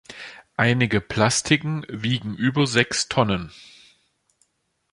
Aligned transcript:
Einige 0.57 0.99
Plastiken 0.99 1.85
wiegen 1.87 2.35
über 2.35 2.65
sechs 2.65 3.07
Tonnen. 3.07 3.51